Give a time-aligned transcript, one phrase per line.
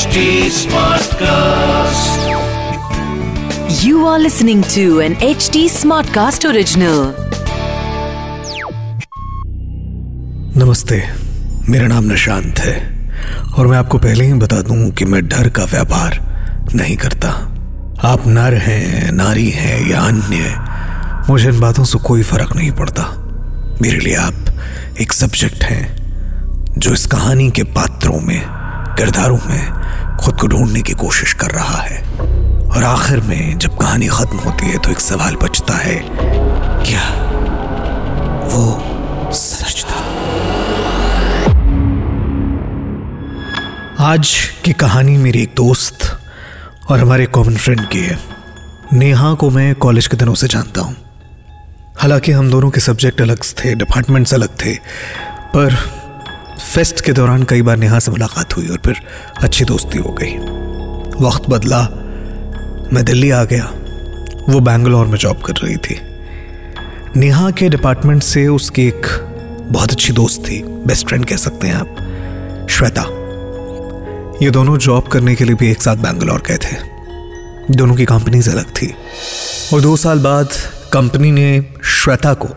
[0.00, 0.20] HD
[0.56, 2.20] Smartcast.
[3.84, 7.00] You are listening to an HD Smartcast original.
[10.56, 11.02] नमस्ते
[11.68, 12.74] मेरा नाम निशांत है
[13.58, 16.16] और मैं आपको पहले ही बता दूँ कि मैं डर का व्यापार
[16.74, 17.30] नहीं करता
[18.12, 20.54] आप नर हैं नारी हैं या अन्य
[21.30, 23.04] मुझे इन बातों से कोई फ़र्क नहीं पड़ता
[23.82, 25.84] मेरे लिए आप एक सब्जेक्ट हैं
[26.78, 28.40] जो इस कहानी के पात्रों में
[28.96, 29.79] किरदारों में
[30.20, 31.98] खुद को ढूँढने की कोशिश कर रहा है।
[32.66, 35.96] और आखिर में जब कहानी खत्म होती है तो एक सवाल बचता है,
[36.84, 37.04] क्या
[38.46, 40.00] वो सच था?
[44.04, 46.04] आज की कहानी मेरी एक दोस्त
[46.90, 48.18] और हमारे कॉमन फ्रेंड की है।
[48.92, 50.96] नेहा को मैं कॉलेज के दिनों से जानता हूँ।
[51.98, 54.74] हालाँकि हम दोनों के सब्जेक्ट अलग थे डिपार्टमेंट्स अलग थे,
[55.54, 55.76] पर
[56.74, 58.96] फेस्ट के दौरान कई बार नेहा से मुलाकात हुई और फिर
[59.40, 60.36] अच्छी दोस्ती हो गई।
[61.26, 61.80] वक्त बदला।
[62.92, 63.64] मैं दिल्ली आ गया।
[64.48, 66.00] वो बैंगलोर में जॉब कर रही थी।
[67.16, 69.06] नेहा के डिपार्टमेंट से उसकी एक
[69.70, 71.96] बहुत अच्छी दोस्त थी बेस्ट फ्रेंड कह सकते हैं आप,
[72.70, 73.02] श्वेता।
[74.44, 76.76] ये दोनों जॉब करने के लिए भी एक साथ बैंगलोर गए थे।
[77.70, 78.94] दोनों की कंपनीज़ अलग थी।
[79.74, 80.48] और दो साल बाद
[80.92, 82.48] कंपनी ने श्वेता को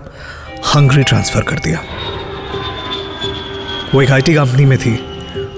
[0.75, 1.79] हंगरी ट्रांसफ़र कर दिया।
[3.93, 4.95] वो एक आईटी कंपनी में थी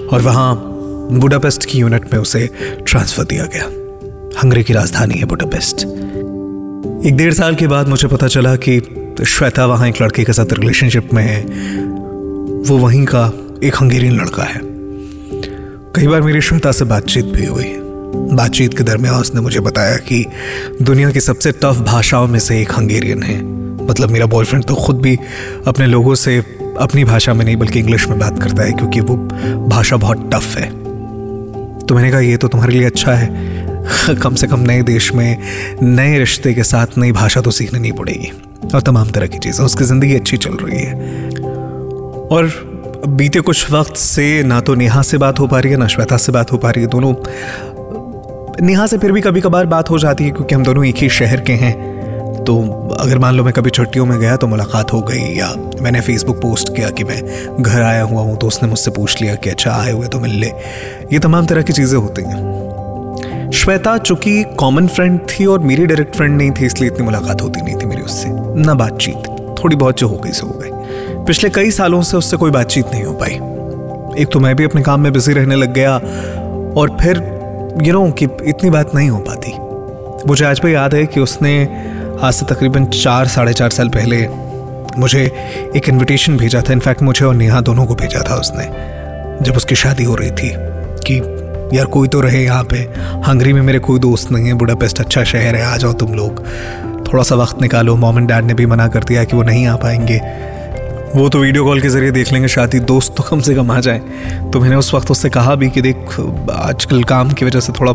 [0.06, 0.54] और वहाँ
[1.12, 2.50] बुडापेस्ट की यूनिट में उसे
[2.86, 3.64] ट्रांसफ़र दिया गया।
[4.38, 5.84] हंगरी की राजधानी है बुडापेस्ट
[7.06, 8.80] एक डेढ़ साल के बाद मुझे पता चला कि
[9.26, 11.42] श्वेता वहाँ एक लड़के के साथ रिलेशनशिप में है।
[12.62, 13.32] वो वहीं का
[13.64, 14.60] एक हंगेरियन लड़का है।
[15.94, 17.72] कई बार मेरी श्वेता से बातचीत भी हुई।
[18.36, 20.24] बातचीत के दरमियान उसने मुझे बताया कि
[20.82, 23.42] दुनिया की सबसे टफ भाषाओं में से एक हंगेरियन है।
[23.86, 25.18] मतलब मेरा बॉयफ्रेंड तो खुद भी
[25.66, 29.16] अपने लोगों से अपनी भाषा में नहीं, बल्कि इंग्लिश में बात करता है, क्योंकि वो
[29.68, 30.70] भाषा बहुत टफ है।
[31.86, 33.56] तो मैंने कहा, ये तो तुम्हारे लिए अच्छा है।
[34.22, 35.38] कम से कम नए देश में
[35.82, 38.32] नए रिश्ते के साथ नई भाषा तो सीखनी नहीं पड़ेगी।
[38.74, 40.94] और तमाम तरह की चीज़ें, उसकी ज़िंदगी अच्छी चल रही है।
[42.26, 42.50] और
[43.08, 46.16] बीते कुछ वक्त से ना तो नेहा से बात हो पा रही है, ना श्वेता
[46.16, 47.14] से बात हो पा रही है, दोनों।
[48.66, 51.08] नेहा से फिर भी कभी कभार बात हो जाती है, क्योंकि हम दोनों एक ही
[51.08, 51.95] शहर के हैं।
[52.46, 52.56] तो
[53.00, 55.52] अगर मान लो मैं कभी छुट्टियों में गया तो मुलाकात हो गई, या
[55.82, 59.34] मैंने फेसबुक पोस्ट किया कि मैं घर आया हुआ हूँ तो उसने मुझसे पूछ लिया
[59.34, 60.46] कि अच्छा आए हुए तो मिल ले।
[61.12, 66.16] ये तमाम तरह की चीज़ें होती हैं। श्वेता चूँकि कॉमन फ्रेंड थी और मेरी डायरेक्ट
[66.16, 68.28] फ्रेंड नहीं थी, इसलिए इतनी मुलाकात होती नहीं थी मेरी उससे।
[68.62, 69.26] ना बातचीत,
[69.58, 72.86] थोड़ी बहुत जो हो गई, सो हो गई। पिछले कई सालों से उससे कोई बातचीत
[72.92, 73.34] नहीं हो पाई।
[74.22, 75.94] एक तो मैं भी अपने काम में बिज़ी रहने लग गया
[76.76, 77.16] और फिर
[77.82, 79.52] यू नो कि इतनी बात नहीं हो पाती।
[80.28, 81.52] मुझे आज भी याद है कि उसने
[82.22, 84.28] आज से तकरीबन चार, साढ़े चार साल पहले
[84.98, 85.24] मुझे
[85.76, 88.64] एक इनविटेशन भेजा था। इनफैक्ट मुझे और नेहा दोनों को भेजा था उसने,
[89.44, 90.52] जब उसकी शादी हो रही थी
[91.06, 91.18] कि,
[91.78, 92.78] यार, कोई तो रहे यहाँ पे।
[93.26, 96.44] हंगरी में मेरे कोई दोस्त नहीं है। बुडापेस्ट अच्छा शहर है, आ जाओ तुम लोग।
[97.12, 99.66] थोड़ा सा वक्त निकालो। मॉम एंड डैड ने भी मना कर दिया कि वो नहीं
[99.66, 100.20] आ पाएँगे।
[101.16, 103.80] वो तो वीडियो कॉल के ज़रिए देख लेंगे, शादी दोस्त तो कम से कम आ
[103.80, 103.98] जाए।
[104.52, 105.96] तो मैंने उस वक्त उससे कहा भी कि देख,
[106.52, 107.92] आजकल काम की वजह से थोड़ा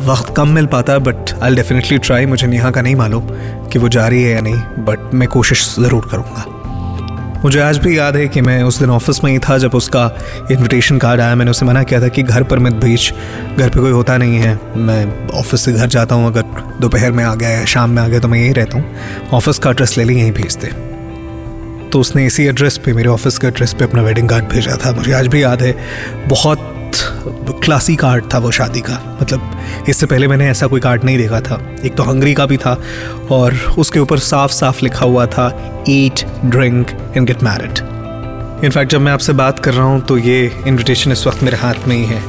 [0.00, 3.28] वक्त कम मिल पाता बट आई डेफिनेटली ट्राई मुझे नेहा का नहीं मालूम
[3.68, 6.44] कि वो जा रही है या नहीं बट मैं कोशिश ज़रूर करूँगा।
[7.44, 10.04] मुझे आज भी याद है कि मैं उस दिन ऑफ़िस में ही था जब उसका
[10.50, 13.12] इनविटेशन कार्ड आया। मैंने उसे मना किया था कि घर पर मत भेज,
[13.58, 16.42] घर पे कोई होता नहीं है। मैं ऑफ़िस से घर जाता हूँ, अगर
[16.80, 19.58] दोपहर में आ गया या शाम में आ गया तो मैं यहीं रहता हूँ। ऑफ़िस
[19.58, 20.70] का एड्रेस ले ली, यहीं भेज दे।
[21.90, 24.92] तो उसने इसी एड्रेस पे, मेरे ऑफ़िस के एड्रेस पे अपना वेडिंग कार्ड भेजा था।
[24.92, 25.74] मुझे आज भी याद है,
[26.28, 26.72] बहुत
[27.64, 31.40] क्लासी कार्ड था वो शादी का। मतलब इससे पहले मैंने ऐसा कोई कार्ड नहीं देखा
[31.40, 32.80] था। एक तो हंगरी का भी था
[33.30, 35.48] और उसके ऊपर साफ़ साफ़ लिखा हुआ था
[35.88, 37.78] eat drink and get married
[38.64, 41.88] in fact जब मैं आपसे बात कर रहा हूँ तो ये इनविटेशन इस वक्त मेरे हाथ
[41.88, 42.22] में ही है।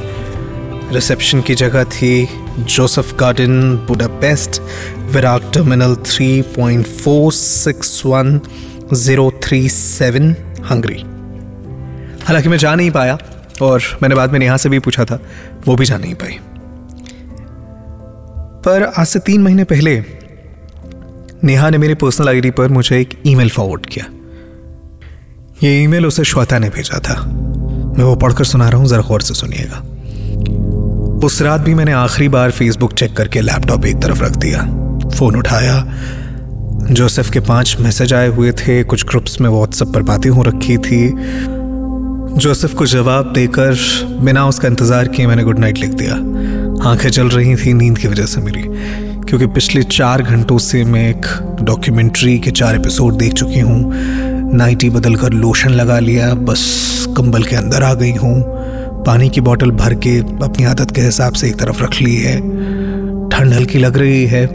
[0.92, 4.60] रिसेप्शन की जगह थी Joseph garden Budapest
[4.98, 8.40] Virat terminal three point four six one
[8.94, 10.34] zero three seven
[10.70, 11.02] Hungary
[12.24, 13.18] हालाँकि मैं जा नहीं पाया
[13.62, 15.20] और मैंने बाद में नेहा से भी पूछा था,
[15.66, 16.38] वो भी जा नहीं पाई।
[18.64, 20.04] पर आज से तीन महीने पहले,
[21.44, 24.06] नेहा ने मेरे पर्सनल आईडी पर मुझे एक ईमेल फॉरवर्ड किया।
[25.62, 27.24] ये ईमेल उसे श्वेता ने भेजा था।
[27.98, 29.84] मैं वो पढ़कर सुना रहा हूँ, जरा गौर से सुनिएगा।
[31.26, 34.62] उस रात भी मैंने आखिरी बार फेसबुक चेक करके लैपटॉप एक तरफ़ रख दिया।
[35.08, 35.98] फ़ोन उठाया।
[36.90, 40.76] जोसेफ के पाँच मैसेज आए हुए थे, कुछ ग्रुप्स में व्हाट्सएप पर बातें हो रखी
[40.76, 41.08] थी।
[42.36, 43.74] जोसेफ को जवाब देकर
[44.22, 46.14] बिना उसका इंतज़ार किए मैंने गुड नाइट लिख दिया।
[46.90, 48.62] आँखें चल रही थी, नींद की वजह से मेरी,
[49.22, 51.26] क्योंकि पिछले चार घंटों से मैं एक
[51.62, 53.80] डॉक्यूमेंट्री के चार एपिसोड देख चुकी हूँ।
[54.54, 58.42] नाइटी बदल कर लोशन लगा लिया, बस कंबल के अंदर आ गई हूँ।
[59.04, 62.38] पानी की बोतल भर के अपनी आदत के हिसाब से एक तरफ़ रख ली है।
[63.28, 64.46] ठंड हल्की लग रही है,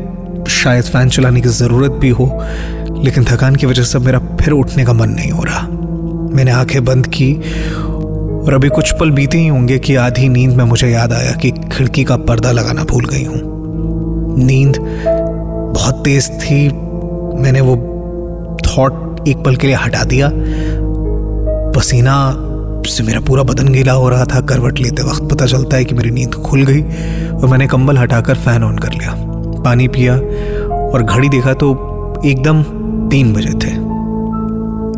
[0.50, 2.26] शायद फ़ैन चलाने की ज़रूरत भी हो,
[3.04, 5.68] लेकिन थकान की वजह से मेरा फिर उठने का मन नहीं हो रहा।
[6.34, 7.34] मैंने आँखें बंद की
[8.46, 11.52] और अभी कुछ पल बीते ही होंगे कि आधी नींद में मुझे याद आया कि
[11.52, 13.42] खिड़की का पर्दा लगाना भूल गई हूँ।
[14.46, 14.78] नींद
[15.76, 16.68] बहुत तेज थी।
[17.42, 17.76] मैंने वो
[18.68, 20.30] थॉट एक पल के लिए हटा दिया।
[21.72, 22.36] पसीना
[22.88, 25.96] से मेरा पूरा बदन गीला हो रहा था। करवट लेते वक्त पता चलता है कि
[25.96, 26.82] मेरी नींद खुल गई
[27.32, 29.16] और मैंने कंबल हटाकर फ़ैन ऑन कर लिया।
[29.64, 30.16] पानी पिया
[30.74, 31.72] और घड़ी देखा तो
[32.26, 32.64] एकदम
[33.10, 33.83] तीन बजे थे।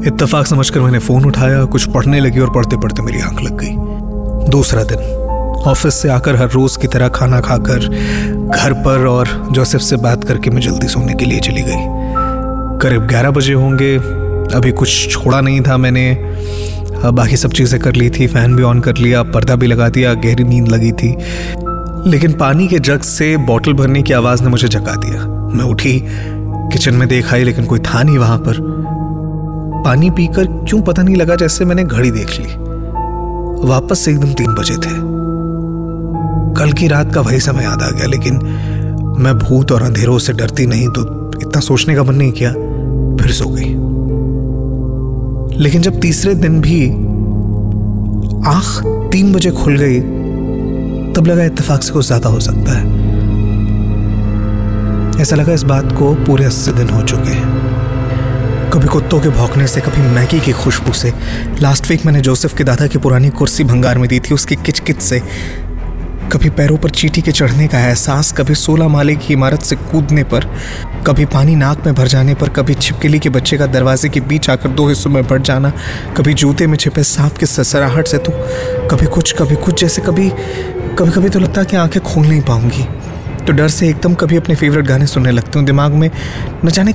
[0.07, 4.50] इत्तेफाक समझकर मैंने फ़ोन उठाया, कुछ पढ़ने लगी और पढ़ते पढ़ते मेरी आँख लग गई।
[4.50, 5.00] दूसरा दिन,
[5.68, 7.88] ऑफ़िस से आकर हर रोज की तरह खाना खाकर
[8.56, 11.84] घर पर और जोसेफ से बात करके मैं जल्दी सोने के लिए चली गई।
[12.81, 13.96] करीब ग्यारह बजे होंगे,
[14.56, 16.13] अभी कुछ छोड़ा नहीं था मैंने।
[17.06, 20.13] बाकी सब चीज़ें कर ली थी, फ़ैन भी ऑन कर लिया, पर्दा भी लगा दिया,
[20.13, 21.16] गहरी नींद लगी थी।
[22.10, 25.25] लेकिन पानी के जग से बोतल भरने की आवाज़ ने मुझे जगा दिया।
[25.56, 28.75] मैं उठी, किचन में देख आई, लेकिन कोई था नहीं वहाँ पर।
[29.86, 32.46] पानी पीकर क्यों पता नहीं लगा जैसे मैंने घड़ी देख ली।
[33.68, 34.94] वापस से एकदम तीन बजे थे।
[36.56, 38.36] कल की रात का वही समय याद आ गया, लेकिन
[39.20, 41.02] मैं भूत और अंधेरों से डरती नहीं तो
[41.40, 42.52] इतना सोचने का मन नहीं किया,
[43.22, 43.70] फिर सो गई।
[45.60, 46.86] लेकिन जब तीसरे दिन भी
[48.50, 50.00] आँख तीन बजे खुल गई,
[51.14, 52.84] तब लगा इत्तेफाक से कुछ ज़्यादा हो सकता है।
[55.22, 57.94] ऐसा लगा इस बात को पूरे अस्सी दिन हो चुके हैं।
[58.73, 61.12] कभी कुत्तों के भौंकने से, कभी मैगी की खुशबू से।
[61.62, 65.01] लास्ट वीक मैंने जोसेफ के दादा की पुरानी कुर्सी भंगार में दी थी, उसकी किचकिच
[65.01, 65.19] से।
[66.31, 70.23] कभी पैरों पर चीटी के चढ़ने का एहसास, कभी सोलह माले की इमारत से कूदने
[70.23, 70.45] पर,
[71.07, 74.50] कभी पानी नाक में भर जाने पर, कभी छिपकली के बच्चे का दरवाजे के बीच
[74.50, 75.71] आकर दो हिस्सों में बढ़ जाना,
[76.17, 78.31] कभी जूते में छिपे सांप की ससराहट से तो
[78.91, 80.29] कभी कुछ कभी कुछ जैसे कभी
[81.00, 82.88] कभी कभी तो लगता है कि आँखें खोल नहीं पाऊँगी।
[83.45, 86.09] तो डर से एकदम कभी अपने फेवरेट गाने सुनने लगती हूँ, दिमाग में
[86.65, 86.94] न जाने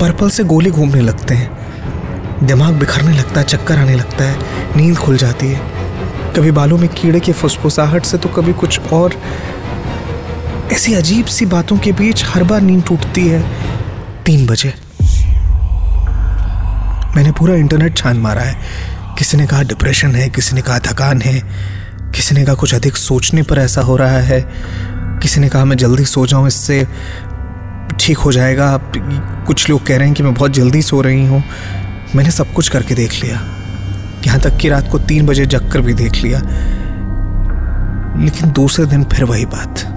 [0.00, 4.38] पर्पल से गोली घूमने लगते हैं। दिमाग बिखरने लगता है, चक्कर आने लगता है,
[4.76, 5.60] नींद खुल जाती है।
[6.32, 9.14] कभी बालों में कीड़े की फुसफुसाहट से तो कभी कुछ और।
[10.72, 13.44] ऐसी अजीब सी बातों के बीच हर बार नींद टूटती है।
[14.24, 14.74] तीन बजे।
[17.16, 18.56] मैंने पूरा इंटरनेट छान मारा है।
[19.18, 21.40] किसी ने कहा डिप्रेशन है, किसी ने कहा थकान है,
[22.14, 24.40] किसी ने कहा कुछ अधिक सोचने पर ऐसा हो रहा है।
[25.22, 26.86] किसी ने कहा मैं जल्दी सो जाऊँ, इससे
[28.00, 28.80] ठीक हो जाएगा।
[29.46, 31.44] कुछ लोग कह रहे हैं कि मैं बहुत जल्दी सो रही हूँ।
[32.14, 33.40] मैंने सब कुछ करके देख लिया।
[34.26, 36.38] यहाँ तक कि रात को तीन बजे जग कर भी देख लिया।
[38.24, 39.92] लेकिन दूसरे दिन फिर वही बात।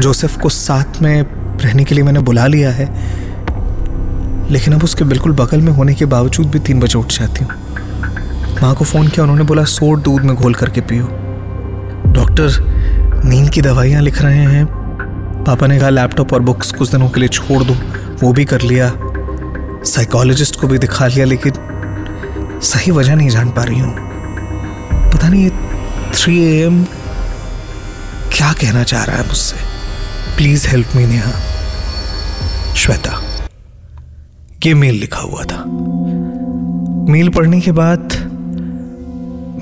[0.00, 1.22] जोसेफ को साथ में
[1.60, 2.86] रहने के लिए मैंने बुला लिया है।
[4.50, 7.52] लेकिन अब उसके बिल्कुल बगल में होने के बावजूद भी तीन बजे उठ जाती हूँ।
[8.62, 11.04] माँ को फ़ोन किया, उन्होंने बोला सोट दूध में घोल करके पियो।
[12.12, 12.48] डॉक्टर,
[13.24, 14.83] नींद की दवाइयाँ लिख रहे हैं।
[15.44, 17.74] पापा ने कहा, लैपटॉप और बुक्स कुछ दिनों के लिए छोड़ दो।
[18.22, 18.92] वो भी कर लिया।
[19.84, 21.52] साइकोलॉजिस्ट को भी दिखा लिया, लेकिन
[22.62, 23.92] सही वजह नहीं जान पा रही हूँ।
[25.12, 25.50] पता नहीं ये
[26.14, 26.84] थ्री एम
[28.32, 29.56] क्या कहना चाह रहा है मुझसे।
[30.36, 31.32] Please help me Neha.
[32.74, 33.20] Shweta,
[34.66, 35.64] ये मेल लिखा हुआ था।
[37.12, 38.12] मेल पढ़ने के बाद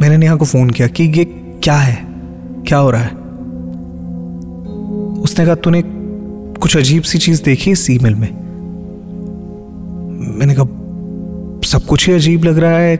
[0.01, 1.25] मैंने नेहा को फ़ोन किया कि ये
[1.65, 1.99] क्या है?
[2.67, 3.22] क्या हो रहा है?
[5.23, 5.83] उसने कहा, तूने
[6.61, 8.29] कुछ अजीब सी चीज़ देखी इस ईमेल में?
[10.39, 10.65] मैंने कहा,
[11.69, 12.97] सब कुछ ही अजीब लग रहा है।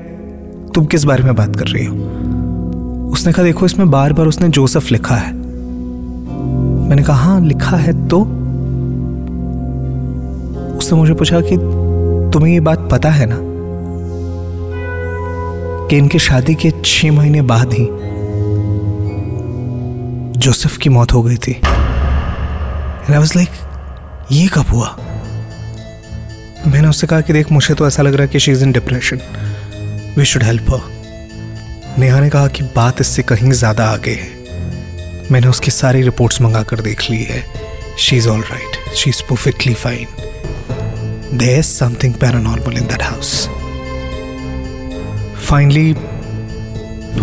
[0.75, 1.97] तुम किस बारे में बात कर रही हो?
[3.11, 5.33] उसने कहा, देखो, इसमें बार बार उसने जोसेफ लिखा है।
[6.89, 8.21] मैंने कहा हाँ लिखा है तो?
[10.77, 11.57] उसने मुझे पूछा कि,
[12.33, 13.39] तुम्हें ये बात पता है ना,
[15.89, 17.89] कि इनकी शादी के छह महीने बाद ही
[20.41, 21.61] जोसेफ की मौत हो गई थी?
[23.11, 23.49] आई वाज लाइक
[24.33, 24.97] ये कब हुआ?
[26.67, 28.73] मैंने उससे कहा कि देख, मुझे तो ऐसा लग रहा है कि she is in
[28.73, 29.21] depression
[30.19, 34.31] we should help her Neha ने कहा कि बात इससे कहीं ज़्यादा आगे है.
[35.31, 37.45] मैंने उसकी सारी रिपोर्ट्स मंगा कर देख ली है.
[37.99, 40.07] She is all right she is perfectly fine
[41.39, 43.49] there is something paranormal in that house
[45.49, 45.91] finally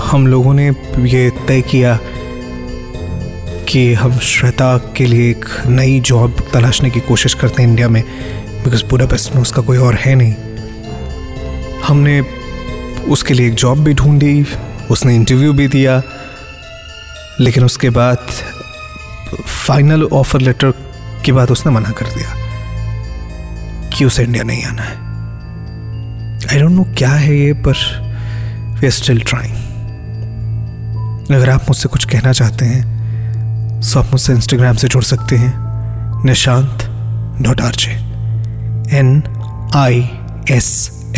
[0.04, 0.68] हम लोगों ने
[1.10, 2.00] ये तय किया
[3.70, 8.04] कि हम श्वेता के लिए एक नई जॉब तलाशने की कोशिश करते हैं इंडिया में
[8.64, 10.34] बिकॉज़ बुडापेस्ट में उसका कोई और है नहीं।
[11.84, 12.20] हमने
[13.08, 14.46] उसके लिए एक जॉब भी ढूंढी,
[14.92, 16.02] उसने इंटरव्यू भी दिया,
[17.40, 18.18] लेकिन उसके बाद
[19.68, 20.72] फाइनल ऑफ़र लेटर
[21.26, 22.36] के बाद उसने मना कर दिया
[23.90, 24.96] कि उसे इंडिया नहीं आना है।
[26.52, 27.76] आई डोंट नो क्या है ये, पर
[28.80, 29.56] वी आर स्टिल ट्राइंग
[31.32, 32.89] अगर आप मुझसे कुछ कहना चाहते हैं
[33.82, 36.84] तो आप मुझसे इंस्टाग्राम से जुड़ सकते हैं Nishant
[37.42, 37.92] dot R J
[38.98, 39.12] N
[39.76, 40.00] I
[40.56, 40.70] S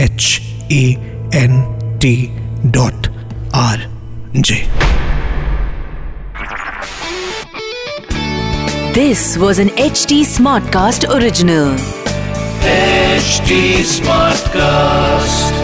[0.02, 0.26] H
[0.72, 0.84] A
[1.42, 1.62] N
[2.02, 2.16] T
[2.78, 3.08] dot
[3.66, 3.88] R
[4.36, 4.64] J
[8.96, 11.70] This was an HT Smartcast original.
[12.64, 13.60] Smart
[13.94, 15.61] Smartcast.